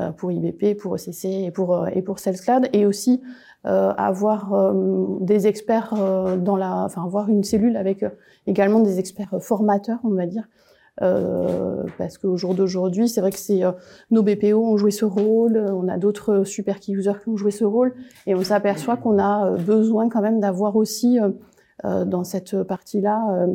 Euh, 0.00 0.10
pour 0.10 0.32
IBP, 0.32 0.74
pour 0.78 0.96
ECC 0.96 1.26
et 1.26 1.50
pour, 1.50 1.74
euh, 1.74 1.86
et 1.92 2.00
pour 2.00 2.18
SalesCloud, 2.18 2.66
et 2.72 2.86
aussi 2.86 3.20
euh, 3.66 3.92
avoir 3.98 4.72
des 5.20 5.46
experts 5.46 5.94
dans 6.38 6.56
la, 6.56 6.84
enfin 6.84 7.04
avoir 7.04 7.28
une 7.28 7.44
cellule 7.44 7.76
avec 7.76 8.02
également 8.46 8.80
des 8.80 8.98
experts 8.98 9.34
formateurs, 9.40 9.98
on 10.04 10.14
va 10.14 10.24
dire, 10.24 10.48
euh, 11.02 11.82
parce 11.98 12.16
qu'au 12.16 12.38
jour 12.38 12.54
d'aujourd'hui, 12.54 13.06
c'est 13.06 13.20
vrai 13.20 13.32
que 13.32 13.38
c'est 13.38 13.60
nos 14.10 14.22
BPO 14.22 14.64
ont 14.64 14.78
joué 14.78 14.90
ce 14.90 15.04
rôle, 15.04 15.58
on 15.58 15.86
a 15.88 15.98
d'autres 15.98 16.44
super 16.44 16.80
key 16.80 16.92
users 16.92 17.20
qui 17.22 17.28
ont 17.28 17.36
joué 17.36 17.50
ce 17.50 17.64
rôle, 17.64 17.92
et 18.26 18.34
on 18.34 18.42
s'aperçoit 18.42 18.96
qu'on 18.96 19.18
a 19.18 19.50
besoin 19.58 20.08
quand 20.08 20.22
même 20.22 20.40
d'avoir 20.40 20.74
aussi 20.74 21.20
euh, 21.84 22.06
dans 22.06 22.24
cette 22.24 22.62
partie-là, 22.62 23.46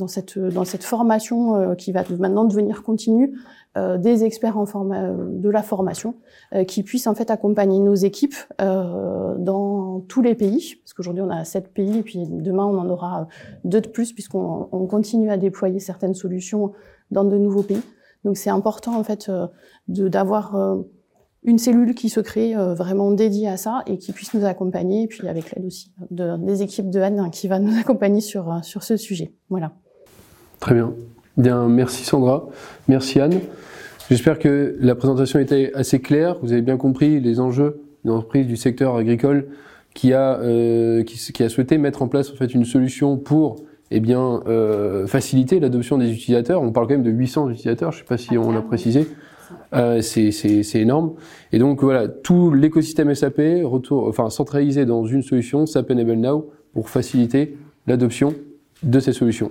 dans 0.00 0.64
cette 0.64 0.84
formation 0.84 1.74
qui 1.76 1.92
va 1.92 2.04
maintenant 2.18 2.44
devenir 2.44 2.82
continue, 2.82 3.34
euh, 3.76 3.98
des 3.98 4.24
experts 4.24 4.56
de 4.58 5.48
la 5.48 5.62
formation 5.62 6.16
euh, 6.54 6.64
qui 6.64 6.82
puissent 6.82 7.06
en 7.06 7.14
fait 7.14 7.30
accompagner 7.30 7.78
nos 7.78 7.94
équipes 7.94 8.34
euh, 8.60 9.36
dans 9.38 10.00
tous 10.08 10.22
les 10.22 10.34
pays, 10.34 10.74
parce 10.82 10.92
qu'aujourd'hui 10.92 11.22
on 11.22 11.30
a 11.30 11.44
sept 11.44 11.72
pays 11.72 11.98
et 11.98 12.02
puis 12.02 12.24
demain 12.28 12.64
on 12.64 12.76
en 12.78 12.88
aura 12.88 13.28
deux 13.62 13.80
de 13.80 13.86
plus 13.86 14.12
puisqu'on 14.12 14.68
on 14.72 14.86
continue 14.88 15.30
à 15.30 15.36
déployer 15.36 15.78
certaines 15.78 16.14
solutions 16.14 16.72
dans 17.12 17.22
de 17.22 17.38
nouveaux 17.38 17.62
pays. 17.62 17.82
Donc 18.24 18.36
c'est 18.36 18.50
important 18.50 18.98
en 18.98 19.04
fait 19.04 19.30
d'avoir 19.86 20.80
une 21.44 21.58
cellule 21.58 21.94
qui 21.94 22.08
se 22.08 22.18
crée 22.18 22.54
vraiment 22.56 23.12
dédiée 23.12 23.46
à 23.46 23.56
ça 23.56 23.84
et 23.86 23.98
qui 23.98 24.10
puisse 24.10 24.34
nous 24.34 24.44
accompagner, 24.44 25.04
et 25.04 25.06
puis 25.06 25.28
avec 25.28 25.52
l'aide 25.52 25.64
aussi 25.64 25.92
de, 26.10 26.36
des 26.38 26.62
équipes 26.62 26.90
de 26.90 26.98
Anne 26.98 27.20
hein, 27.20 27.30
qui 27.30 27.46
va 27.46 27.60
nous 27.60 27.72
accompagner 27.78 28.20
sur, 28.20 28.64
sur 28.64 28.82
ce 28.82 28.96
sujet. 28.96 29.32
Voilà. 29.48 29.74
Très 30.60 30.74
bien. 30.74 30.92
Bien, 31.36 31.68
merci 31.68 32.04
Sandra, 32.04 32.48
merci 32.86 33.18
Anne. 33.18 33.40
J'espère 34.10 34.38
que 34.38 34.76
la 34.80 34.94
présentation 34.94 35.38
était 35.38 35.72
assez 35.74 36.00
claire. 36.00 36.36
Vous 36.42 36.52
avez 36.52 36.62
bien 36.62 36.76
compris 36.76 37.18
les 37.20 37.40
enjeux 37.40 37.80
d'une 38.04 38.12
entreprise 38.12 38.46
du 38.46 38.56
secteur 38.56 38.96
agricole 38.96 39.46
qui 39.94 40.12
a, 40.12 40.38
euh, 40.40 41.02
qui, 41.02 41.42
a 41.42 41.48
souhaité 41.48 41.78
mettre 41.78 42.02
en 42.02 42.08
place 42.08 42.30
en 42.30 42.34
fait 42.34 42.52
une 42.54 42.64
solution 42.64 43.16
pour 43.16 43.56
eh 43.90 44.00
bien, 44.00 44.42
euh, 44.46 45.06
faciliter 45.06 45.60
l'adoption 45.60 45.98
des 45.98 46.12
utilisateurs. 46.12 46.62
On 46.62 46.72
parle 46.72 46.86
quand 46.86 46.94
même 46.94 47.02
de 47.02 47.10
800 47.10 47.50
utilisateurs, 47.50 47.92
je 47.92 47.98
ne 47.98 48.00
sais 48.00 48.06
pas 48.06 48.18
si 48.18 48.36
on 48.36 48.52
l'a 48.52 48.62
précisé. 48.62 49.08
Euh, 49.72 50.00
c'est 50.02 50.62
énorme. 50.74 51.12
Et 51.52 51.58
donc 51.58 51.82
voilà, 51.82 52.06
tout 52.08 52.52
l'écosystème 52.52 53.14
SAP 53.14 53.40
retour, 53.64 54.08
enfin, 54.08 54.28
centralisé 54.28 54.84
dans 54.84 55.06
une 55.06 55.22
solution, 55.22 55.66
SAP 55.66 55.92
Enable 55.92 56.14
Now, 56.14 56.50
pour 56.72 56.90
faciliter 56.90 57.56
l'adoption 57.86 58.34
de 58.82 59.00
ces 59.00 59.12
solutions. 59.12 59.50